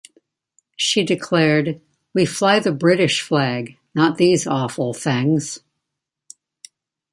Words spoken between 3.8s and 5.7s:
not these awful things.